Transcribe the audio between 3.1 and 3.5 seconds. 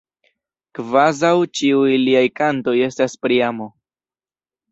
pri